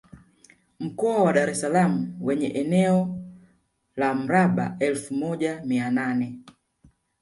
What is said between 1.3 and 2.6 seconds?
Dar es Salaam wenye